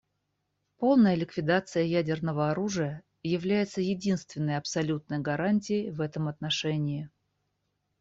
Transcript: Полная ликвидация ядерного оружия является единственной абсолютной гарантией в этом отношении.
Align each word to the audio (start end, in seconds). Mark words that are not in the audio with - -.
Полная 0.77 1.13
ликвидация 1.13 1.83
ядерного 1.83 2.49
оружия 2.49 3.03
является 3.21 3.81
единственной 3.81 4.57
абсолютной 4.57 5.19
гарантией 5.19 5.91
в 5.91 6.01
этом 6.01 6.27
отношении. 6.27 7.11